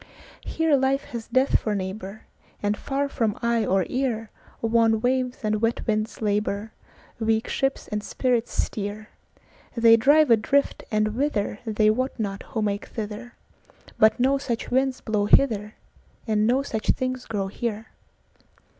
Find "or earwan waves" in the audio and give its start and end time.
3.67-5.37